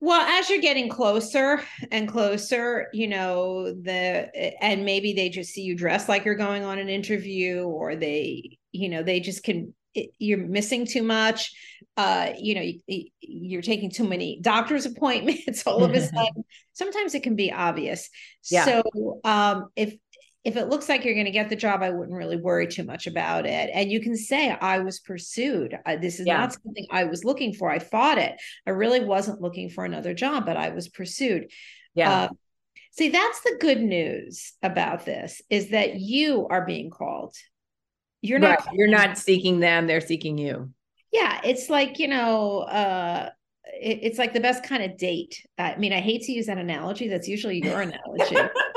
Well, 0.00 0.20
as 0.20 0.50
you're 0.50 0.60
getting 0.60 0.88
closer 0.88 1.62
and 1.90 2.08
closer, 2.08 2.88
you 2.92 3.08
know, 3.08 3.72
the 3.72 4.30
and 4.62 4.84
maybe 4.84 5.14
they 5.14 5.30
just 5.30 5.52
see 5.52 5.62
you 5.62 5.74
dressed 5.76 6.08
like 6.08 6.24
you're 6.24 6.34
going 6.34 6.62
on 6.62 6.78
an 6.78 6.88
interview 6.90 7.62
or 7.64 7.96
they, 7.96 8.58
you 8.72 8.88
know, 8.90 9.02
they 9.02 9.20
just 9.20 9.42
can 9.42 9.74
you're 10.18 10.38
missing 10.38 10.86
too 10.86 11.02
much 11.02 11.52
uh 11.96 12.30
you 12.38 12.54
know 12.54 12.62
you, 12.86 13.08
you're 13.20 13.62
taking 13.62 13.90
too 13.90 14.08
many 14.08 14.38
doctor's 14.40 14.86
appointments 14.96 15.66
all 15.66 15.84
of 15.84 15.92
a 15.92 16.00
sudden 16.06 16.44
sometimes 16.72 17.14
it 17.14 17.22
can 17.22 17.36
be 17.36 17.52
obvious 17.52 18.10
yeah. 18.50 18.64
so 18.64 19.20
um 19.24 19.66
if 19.76 19.94
if 20.44 20.56
it 20.56 20.68
looks 20.68 20.88
like 20.88 21.04
you're 21.04 21.14
going 21.14 21.24
to 21.24 21.32
get 21.32 21.48
the 21.48 21.56
job, 21.56 21.82
I 21.82 21.88
wouldn't 21.88 22.16
really 22.16 22.36
worry 22.36 22.66
too 22.66 22.84
much 22.84 23.06
about 23.06 23.46
it. 23.46 23.70
And 23.72 23.90
you 23.90 24.00
can 24.00 24.14
say, 24.14 24.50
I 24.50 24.80
was 24.80 25.00
pursued. 25.00 25.76
Uh, 25.86 25.96
this 25.96 26.20
is 26.20 26.26
yeah. 26.26 26.36
not 26.36 26.52
something 26.52 26.86
I 26.90 27.04
was 27.04 27.24
looking 27.24 27.54
for. 27.54 27.70
I 27.70 27.78
fought 27.78 28.18
it. 28.18 28.34
I 28.66 28.70
really 28.70 29.00
wasn't 29.00 29.40
looking 29.40 29.70
for 29.70 29.86
another 29.86 30.12
job, 30.12 30.44
but 30.44 30.58
I 30.58 30.68
was 30.68 30.88
pursued. 30.88 31.50
Yeah. 31.94 32.10
Uh, 32.10 32.28
see, 32.90 33.08
that's 33.08 33.40
the 33.40 33.56
good 33.58 33.80
news 33.80 34.52
about 34.62 35.06
this 35.06 35.40
is 35.48 35.70
that 35.70 35.94
you 35.94 36.46
are 36.50 36.66
being 36.66 36.90
called. 36.90 37.34
You're 38.24 38.38
not, 38.38 38.64
right. 38.64 38.74
you're 38.74 38.88
not 38.88 39.18
seeking 39.18 39.60
them. 39.60 39.86
They're 39.86 40.00
seeking 40.00 40.38
you. 40.38 40.70
Yeah. 41.12 41.40
It's 41.44 41.68
like, 41.68 41.98
you 41.98 42.08
know, 42.08 42.60
uh, 42.60 43.28
it's 43.64 44.18
like 44.18 44.32
the 44.32 44.40
best 44.40 44.64
kind 44.64 44.82
of 44.82 44.96
date. 44.96 45.46
I 45.58 45.76
mean, 45.76 45.92
I 45.92 46.00
hate 46.00 46.22
to 46.22 46.32
use 46.32 46.46
that 46.46 46.56
analogy. 46.56 47.08
That's 47.08 47.28
usually 47.28 47.62
your 47.62 47.82
analogy. 47.82 48.36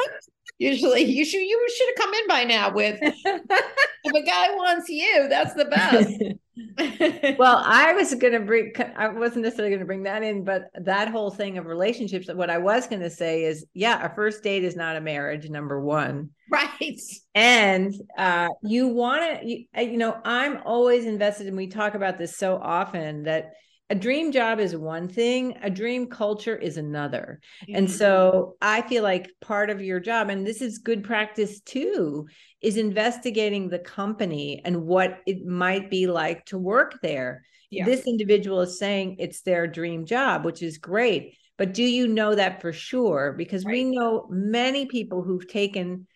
usually 0.60 1.04
you 1.04 1.24
should 1.24 1.42
you 1.42 1.68
should 1.76 1.88
have 1.88 1.96
come 1.96 2.14
in 2.14 2.28
by 2.28 2.44
now 2.44 2.74
with 2.74 2.98
if 3.02 4.14
a 4.14 4.22
guy 4.22 4.50
wants 4.56 4.90
you 4.90 5.28
that's 5.30 5.54
the 5.54 5.66
best. 5.66 6.24
Well 7.38 7.62
i 7.64 7.94
was 7.94 8.16
going 8.16 8.34
to 8.34 8.40
bring 8.40 8.74
i 8.96 9.08
wasn't 9.08 9.44
necessarily 9.44 9.70
going 9.70 9.80
to 9.80 9.86
bring 9.86 10.04
that 10.04 10.24
in 10.24 10.44
but 10.44 10.72
that 10.74 11.10
whole 11.10 11.30
thing 11.30 11.60
of 11.60 11.68
relationships 11.68 12.28
what 12.34 12.50
i 12.50 12.58
was 12.58 12.88
going 12.88 13.02
to 13.04 13.12
say 13.12 13.44
is 13.44 13.66
yeah 13.76 14.04
a 14.04 14.14
first 14.16 14.42
date 14.42 14.64
is 14.64 14.76
not 14.76 14.96
a 14.96 15.02
marriage 15.02 15.48
number 15.50 15.80
one. 15.80 16.32
Right. 16.50 17.00
And 17.36 17.94
uh, 18.18 18.50
you 18.64 18.88
want 18.88 19.42
to 19.42 19.48
you, 19.48 19.66
you 19.78 19.98
know 19.98 20.20
i'm 20.26 20.62
always 20.66 21.06
invested 21.06 21.46
and 21.46 21.58
we 21.58 21.68
talk 21.68 21.94
about 21.94 22.18
this 22.18 22.38
so 22.38 22.58
often 22.58 23.24
that 23.24 23.52
a 23.90 23.96
dream 23.96 24.32
job 24.32 24.60
is 24.60 24.76
one 24.76 25.08
thing 25.08 25.58
a 25.62 25.70
dream 25.70 26.08
culture 26.08 26.56
is 26.56 26.78
another 26.78 27.40
mm-hmm. 27.64 27.76
and 27.76 27.90
so 27.90 28.56
i 28.62 28.82
feel 28.82 29.04
like 29.04 29.30
part 29.42 29.70
of 29.70 29.82
your 29.82 30.00
job 30.00 30.30
and 30.30 30.46
this 30.46 30.62
is 30.62 30.80
good 30.80 31.04
practice 31.04 31.60
too 31.62 32.28
is 32.62 32.78
investigating 32.78 33.70
the 33.70 33.80
company 33.80 34.62
and 34.66 34.86
what 34.86 35.20
it 35.26 35.46
might 35.46 35.90
be 35.90 36.08
like 36.08 36.46
to 36.46 36.58
work 36.58 37.00
there 37.02 37.44
yeah. 37.70 37.86
this 37.86 38.08
individual 38.08 38.62
is 38.62 38.80
saying 38.80 39.16
it's 39.20 39.42
their 39.42 39.68
dream 39.68 40.06
job 40.06 40.46
which 40.46 40.62
is 40.62 40.78
great 40.78 41.36
but 41.58 41.74
do 41.74 41.84
you 41.84 42.08
know 42.08 42.36
that 42.36 42.62
for 42.62 42.72
sure 42.74 43.34
because 43.38 43.66
right. 43.66 43.74
we 43.74 43.84
know 43.84 44.28
many 44.30 44.86
people 44.86 45.24
who've 45.24 45.48
taken 45.48 46.08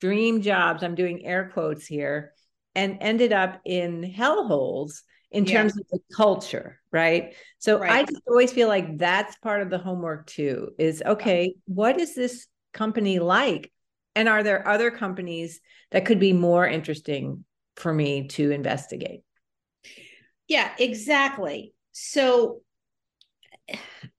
dream 0.00 0.42
jobs 0.42 0.82
i'm 0.82 0.94
doing 0.94 1.24
air 1.24 1.50
quotes 1.52 1.86
here 1.86 2.32
and 2.74 2.98
ended 3.00 3.32
up 3.32 3.60
in 3.64 4.02
hellholes 4.02 5.02
in 5.34 5.44
yeah. 5.44 5.52
terms 5.52 5.76
of 5.76 5.84
the 5.90 5.98
culture, 6.14 6.80
right? 6.92 7.34
So 7.58 7.78
right. 7.78 7.90
I 7.90 8.04
just 8.04 8.22
always 8.28 8.52
feel 8.52 8.68
like 8.68 8.98
that's 8.98 9.36
part 9.38 9.62
of 9.62 9.68
the 9.68 9.78
homework 9.78 10.26
too 10.26 10.70
is 10.78 11.02
okay, 11.04 11.56
what 11.66 12.00
is 12.00 12.14
this 12.14 12.46
company 12.72 13.18
like? 13.18 13.72
And 14.14 14.28
are 14.28 14.44
there 14.44 14.66
other 14.66 14.92
companies 14.92 15.60
that 15.90 16.04
could 16.04 16.20
be 16.20 16.32
more 16.32 16.66
interesting 16.66 17.44
for 17.74 17.92
me 17.92 18.28
to 18.28 18.52
investigate? 18.52 19.22
Yeah, 20.46 20.70
exactly. 20.78 21.74
So, 21.90 22.60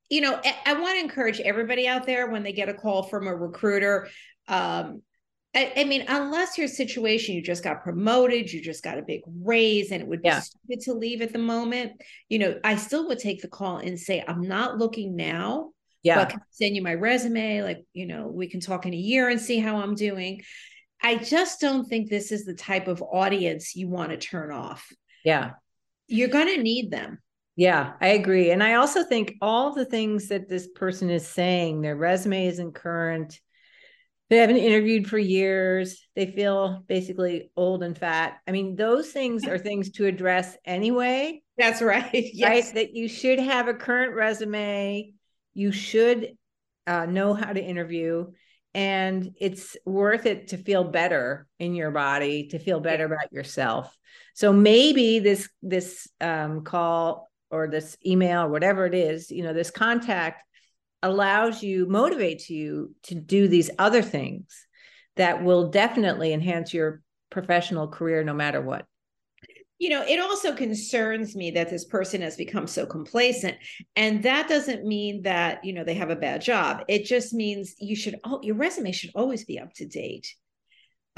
you 0.10 0.20
know, 0.20 0.42
I, 0.66 0.74
want 0.74 0.96
to 0.96 1.00
encourage 1.00 1.40
everybody 1.40 1.88
out 1.88 2.06
there 2.06 2.30
when 2.30 2.44
they 2.44 2.52
get 2.52 2.68
a 2.68 2.74
call 2.74 3.04
from 3.04 3.28
a 3.28 3.36
recruiter, 3.36 4.10
um, 4.50 5.02
I, 5.56 5.72
I, 5.78 5.84
mean, 5.86 6.04
unless 6.10 6.58
your 6.58 6.68
situation, 6.68 7.34
you 7.34 7.42
just 7.42 7.64
got 7.64 7.82
promoted, 7.82 8.52
you 8.52 8.62
just 8.62 8.84
got 8.84 8.98
a 8.98 9.02
big 9.02 9.22
raise, 9.26 9.92
and 9.92 10.02
it 10.02 10.08
would 10.08 10.22
be 10.22 10.28
yeah. 10.28 10.42
stupid 10.42 10.82
to 10.82 10.94
leave 10.94 11.22
at 11.22 11.32
the 11.32 11.40
moment. 11.40 11.94
You 12.28 12.40
know, 12.40 12.60
I 12.64 12.76
still 12.76 13.08
would 13.08 13.20
take 13.20 13.42
the 13.42 13.48
call 13.48 13.78
and 13.78 13.98
say, 13.98 14.24
I'm 14.28 14.42
not 14.42 14.78
looking 14.78 15.16
now. 15.16 15.72
Yeah. 16.04 16.16
But 16.18 16.30
can 16.30 16.40
I 16.42 16.44
send 16.52 16.76
you 16.76 16.84
my 16.84 16.94
resume? 16.94 17.64
Like, 17.64 17.86
you 17.94 18.06
know, 18.06 18.28
we 18.28 18.48
can 18.48 18.60
talk 18.60 18.86
in 18.86 18.94
a 18.94 18.98
year 18.98 19.30
and 19.30 19.40
see 19.40 19.60
how 19.60 19.78
I'm 19.78 19.96
doing. 19.96 20.42
I 21.02 21.16
just 21.16 21.62
don't 21.62 21.86
think 21.86 22.10
this 22.10 22.32
is 22.32 22.46
the 22.46 22.54
type 22.54 22.88
of 22.88 23.02
audience 23.02 23.76
you 23.76 23.88
want 23.88 24.12
to 24.12 24.18
turn 24.18 24.52
off. 24.52 24.92
Yeah. 25.24 25.52
You're 26.08 26.30
going 26.30 26.54
to 26.54 26.62
need 26.62 26.92
them. 26.92 27.20
Yeah, 27.56 27.94
I 28.02 28.10
agree. 28.10 28.52
And 28.52 28.62
I 28.62 28.76
also 28.76 29.04
think 29.04 29.36
all 29.42 29.74
the 29.74 29.86
things 29.86 30.28
that 30.28 30.50
this 30.50 30.68
person 30.68 31.10
is 31.10 31.26
saying, 31.26 31.82
their 31.82 31.96
resume 31.96 32.48
isn't 32.48 32.76
current, 32.76 33.40
they 34.30 34.38
haven't 34.38 34.58
interviewed 34.58 35.08
for 35.08 35.18
years. 35.18 36.08
They 36.16 36.26
feel 36.28 36.84
basically 36.88 37.52
old 37.56 37.84
and 37.84 37.98
fat. 37.98 38.38
I 38.48 38.52
mean 38.52 38.76
those 38.76 39.12
things 39.12 39.46
are 39.46 39.58
things 39.58 39.92
to 39.92 40.06
address 40.06 40.58
anyway 40.66 41.42
that's 41.58 41.82
right. 41.82 42.10
yes. 42.34 42.50
right 42.50 42.74
that 42.76 42.96
you 42.96 43.08
should 43.08 43.40
have 43.40 43.68
a 43.68 43.74
current 43.74 44.14
resume. 44.14 45.14
You 45.54 45.72
should 45.72 46.34
uh, 46.88 47.06
know 47.06 47.34
how 47.34 47.54
to 47.54 47.64
interview. 47.64 48.28
And 48.74 49.32
it's 49.40 49.78
worth 49.86 50.26
it 50.26 50.50
to 50.50 50.58
feel 50.58 50.84
better 50.84 51.48
in 51.60 51.76
your 51.76 51.92
body 51.92 52.48
to 52.50 52.60
feel 52.60 52.82
better 52.82 53.06
about 53.06 53.32
yourself. 53.32 53.96
So 54.34 54.52
maybe 54.52 55.20
this 55.20 55.48
this 55.62 56.10
um, 56.20 56.64
call 56.66 57.30
or 57.50 57.70
this 57.70 57.96
email 58.06 58.44
or 58.44 58.50
whatever 58.50 58.86
it 58.86 58.96
is 58.96 59.30
you 59.30 59.44
know 59.44 59.54
this 59.54 59.72
contact 59.72 60.44
allows 61.06 61.62
you, 61.62 61.86
motivates 61.86 62.50
you 62.50 62.96
to 63.04 63.14
do 63.14 63.48
these 63.48 63.70
other 63.78 64.02
things 64.02 64.48
that 65.16 65.44
will 65.44 65.70
definitely 65.70 66.34
enhance 66.34 66.74
your 66.74 67.02
professional 67.30 67.88
career 67.88 68.24
no 68.24 68.34
matter 68.34 68.60
what. 68.60 68.86
You 69.78 69.90
know, 69.90 70.04
it 70.04 70.20
also 70.20 70.56
concerns 70.56 71.36
me 71.36 71.52
that 71.52 71.70
this 71.70 71.86
person 71.86 72.22
has 72.22 72.36
become 72.38 72.66
so 72.66 72.88
complacent. 72.88 73.58
And 73.96 74.24
that 74.24 74.48
doesn't 74.50 74.84
mean 74.84 75.22
that, 75.24 75.64
you 75.64 75.74
know, 75.74 75.84
they 75.84 75.94
have 75.94 76.10
a 76.10 76.16
bad 76.16 76.42
job. 76.42 76.84
It 76.88 77.06
just 77.06 77.34
means 77.34 77.76
you 77.78 77.96
should, 77.96 78.16
oh, 78.24 78.40
your 78.42 78.56
resume 78.56 78.92
should 78.92 79.12
always 79.14 79.46
be 79.46 79.60
up 79.60 79.74
to 79.74 79.86
date. 79.86 80.34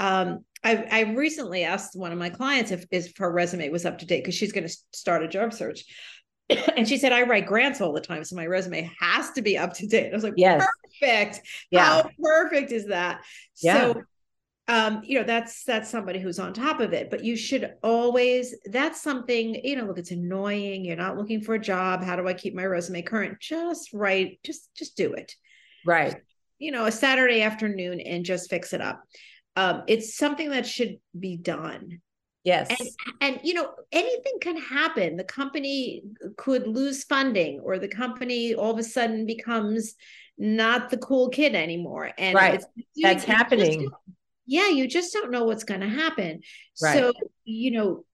Um, 0.00 0.44
I, 0.62 0.84
I 0.90 1.00
recently 1.14 1.64
asked 1.64 1.96
one 1.96 2.12
of 2.12 2.18
my 2.18 2.30
clients 2.30 2.72
if, 2.72 2.84
if 2.90 3.16
her 3.16 3.32
resume 3.32 3.70
was 3.70 3.86
up 3.86 3.98
to 3.98 4.06
date 4.06 4.22
because 4.22 4.34
she's 4.34 4.52
going 4.52 4.66
to 4.66 4.76
start 4.92 5.22
a 5.22 5.28
job 5.28 5.52
search. 5.54 5.84
and 6.76 6.88
she 6.88 6.96
said, 6.96 7.12
I 7.12 7.22
write 7.22 7.46
grants 7.46 7.80
all 7.80 7.92
the 7.92 8.00
time. 8.00 8.24
So 8.24 8.36
my 8.36 8.46
resume 8.46 8.90
has 9.00 9.30
to 9.32 9.42
be 9.42 9.58
up 9.58 9.74
to 9.74 9.86
date. 9.86 10.10
I 10.10 10.14
was 10.14 10.24
like, 10.24 10.34
yes. 10.36 10.66
perfect. 11.00 11.46
Yeah. 11.70 12.02
How 12.02 12.10
perfect 12.22 12.72
is 12.72 12.86
that? 12.86 13.22
Yeah. 13.60 13.92
So 13.92 14.02
um, 14.68 15.00
you 15.02 15.18
know, 15.18 15.24
that's 15.24 15.64
that's 15.64 15.88
somebody 15.88 16.20
who's 16.20 16.38
on 16.38 16.52
top 16.52 16.80
of 16.80 16.92
it. 16.92 17.10
But 17.10 17.24
you 17.24 17.36
should 17.36 17.72
always, 17.82 18.54
that's 18.66 19.00
something, 19.00 19.54
you 19.64 19.76
know, 19.76 19.86
look, 19.86 19.98
it's 19.98 20.10
annoying. 20.10 20.84
You're 20.84 20.96
not 20.96 21.16
looking 21.16 21.40
for 21.40 21.54
a 21.54 21.58
job. 21.58 22.04
How 22.04 22.16
do 22.16 22.28
I 22.28 22.34
keep 22.34 22.54
my 22.54 22.66
resume 22.66 23.00
current? 23.00 23.40
Just 23.40 23.94
write, 23.94 24.40
just 24.44 24.68
just 24.76 24.94
do 24.94 25.14
it. 25.14 25.34
Right. 25.86 26.16
You 26.58 26.72
know, 26.72 26.84
a 26.84 26.92
Saturday 26.92 27.40
afternoon 27.40 28.00
and 28.00 28.26
just 28.26 28.50
fix 28.50 28.74
it 28.74 28.82
up. 28.82 29.02
Um, 29.56 29.84
it's 29.86 30.16
something 30.16 30.50
that 30.50 30.66
should 30.66 30.98
be 31.18 31.38
done 31.38 32.02
Yes. 32.48 32.68
And, 32.80 32.88
and, 33.20 33.40
you 33.42 33.52
know, 33.52 33.70
anything 33.92 34.38
can 34.40 34.56
happen. 34.56 35.16
The 35.16 35.24
company 35.24 36.02
could 36.38 36.66
lose 36.66 37.04
funding 37.04 37.60
or 37.60 37.78
the 37.78 37.88
company 37.88 38.54
all 38.54 38.70
of 38.70 38.78
a 38.78 38.82
sudden 38.82 39.26
becomes 39.26 39.94
not 40.38 40.88
the 40.88 40.96
cool 40.96 41.28
kid 41.28 41.54
anymore. 41.54 42.10
And 42.16 42.34
right. 42.34 42.64
that's 42.96 43.24
happening. 43.24 43.90
yeah, 44.46 44.68
you 44.68 44.88
just 44.88 45.12
don't 45.12 45.30
know 45.30 45.44
what's 45.44 45.64
going 45.64 45.82
to 45.82 45.88
happen. 45.88 46.40
Right. 46.80 46.98
So, 46.98 47.12
you 47.44 47.72
know, 47.72 48.04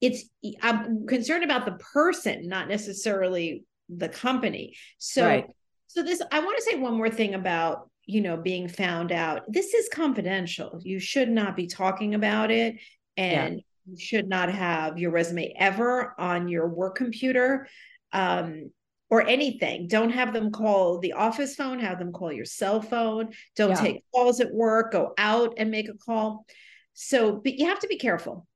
it's 0.00 0.24
I'm 0.62 1.06
concerned 1.06 1.44
about 1.44 1.64
the 1.64 1.78
person, 1.92 2.48
not 2.48 2.68
necessarily 2.68 3.64
the 3.88 4.08
company. 4.08 4.74
So 4.98 5.24
right. 5.24 5.46
so 5.86 6.02
this 6.02 6.22
I 6.32 6.40
want 6.40 6.56
to 6.56 6.64
say 6.64 6.76
one 6.76 6.94
more 6.94 7.10
thing 7.10 7.34
about 7.34 7.90
you 8.06 8.20
know 8.20 8.36
being 8.36 8.66
found 8.66 9.12
out 9.12 9.42
this 9.46 9.72
is 9.74 9.88
confidential 9.92 10.80
you 10.82 10.98
should 10.98 11.28
not 11.28 11.54
be 11.54 11.66
talking 11.66 12.14
about 12.14 12.50
it 12.50 12.76
and 13.20 13.56
yeah. 13.56 13.60
you 13.86 13.98
should 13.98 14.28
not 14.28 14.50
have 14.50 14.98
your 14.98 15.10
resume 15.10 15.52
ever 15.56 16.14
on 16.18 16.48
your 16.48 16.68
work 16.68 16.96
computer 16.96 17.68
um, 18.12 18.70
or 19.10 19.26
anything. 19.26 19.88
Don't 19.88 20.10
have 20.10 20.32
them 20.32 20.50
call 20.50 20.98
the 20.98 21.12
office 21.12 21.54
phone, 21.54 21.78
have 21.80 21.98
them 21.98 22.12
call 22.12 22.32
your 22.32 22.46
cell 22.46 22.80
phone. 22.80 23.32
Don't 23.56 23.70
yeah. 23.70 23.76
take 23.76 24.04
calls 24.14 24.40
at 24.40 24.52
work, 24.52 24.92
go 24.92 25.12
out 25.18 25.54
and 25.58 25.70
make 25.70 25.88
a 25.88 25.94
call. 25.94 26.46
So, 26.94 27.36
but 27.36 27.58
you 27.58 27.66
have 27.66 27.80
to 27.80 27.88
be 27.88 27.98
careful. 27.98 28.46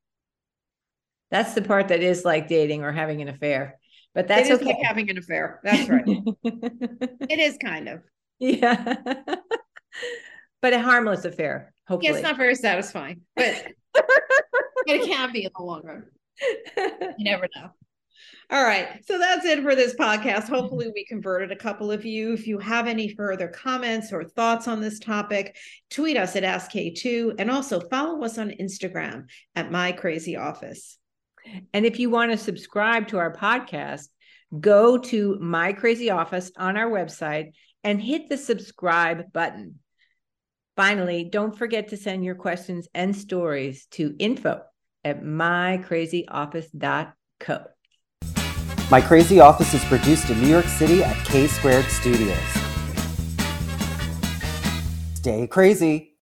That's 1.31 1.53
the 1.53 1.61
part 1.61 1.89
that 1.89 2.01
is 2.01 2.25
like 2.25 2.47
dating 2.47 2.83
or 2.83 2.91
having 2.91 3.21
an 3.21 3.27
affair. 3.27 3.79
But 4.13 4.27
that's 4.27 4.49
okay. 4.49 4.65
like 4.65 4.77
having 4.81 5.09
an 5.09 5.17
affair. 5.17 5.59
That's 5.63 5.89
right. 5.89 6.03
it 6.43 7.39
is 7.39 7.57
kind 7.57 7.89
of. 7.89 8.01
Yeah. 8.39 8.95
but 10.61 10.73
a 10.73 10.79
harmless 10.79 11.25
affair, 11.25 11.73
hopefully. 11.87 12.11
Yeah, 12.11 12.17
it's 12.17 12.23
not 12.23 12.37
very 12.37 12.55
satisfying, 12.55 13.21
but 13.35 13.53
but 13.55 13.84
it 14.87 15.07
can 15.07 15.31
be 15.31 15.45
in 15.45 15.51
the 15.55 15.63
long 15.63 15.83
run. 15.83 16.05
you 16.77 17.13
never 17.19 17.47
know. 17.55 17.71
All 18.51 18.63
right. 18.63 19.03
So 19.05 19.17
that's 19.17 19.45
it 19.45 19.63
for 19.63 19.75
this 19.75 19.95
podcast. 19.95 20.47
Hopefully, 20.49 20.91
we 20.93 21.03
converted 21.05 21.51
a 21.51 21.55
couple 21.55 21.91
of 21.91 22.05
you. 22.05 22.33
If 22.33 22.45
you 22.45 22.59
have 22.59 22.85
any 22.85 23.09
further 23.09 23.47
comments 23.47 24.13
or 24.13 24.23
thoughts 24.23 24.67
on 24.67 24.81
this 24.81 24.99
topic, 24.99 25.55
tweet 25.89 26.15
us 26.15 26.35
at 26.35 26.43
AskK2 26.43 27.35
and 27.39 27.49
also 27.49 27.79
follow 27.79 28.23
us 28.23 28.37
on 28.37 28.51
Instagram 28.51 29.25
at 29.55 29.71
My 29.71 29.91
Crazy 29.93 30.35
Office. 30.35 30.99
And 31.73 31.85
if 31.85 31.99
you 31.99 32.09
want 32.11 32.31
to 32.31 32.37
subscribe 32.37 33.07
to 33.09 33.17
our 33.17 33.33
podcast, 33.33 34.07
go 34.59 34.97
to 34.99 35.39
My 35.39 35.73
Crazy 35.73 36.11
Office 36.11 36.51
on 36.55 36.77
our 36.77 36.89
website 36.89 37.53
and 37.83 38.01
hit 38.01 38.29
the 38.29 38.37
subscribe 38.37 39.31
button. 39.33 39.79
Finally, 40.75 41.23
don't 41.23 41.57
forget 41.57 41.87
to 41.87 41.97
send 41.97 42.25
your 42.25 42.35
questions 42.35 42.89
and 42.93 43.15
stories 43.15 43.87
to 43.91 44.13
info 44.19 44.61
at 45.05 45.23
mycrazyoffice.co. 45.23 47.65
My 48.91 49.01
Crazy 49.01 49.39
Office 49.39 49.73
is 49.73 49.83
produced 49.85 50.29
in 50.29 50.39
New 50.41 50.49
York 50.49 50.65
City 50.65 51.01
at 51.03 51.15
K 51.25 51.47
Squared 51.47 51.85
Studios. 51.85 52.37
Stay 55.15 55.47
crazy. 55.47 56.14